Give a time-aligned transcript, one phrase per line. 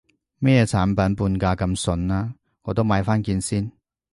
[0.39, 3.71] 乜嘢產品半價咁筍啊，我都買返件先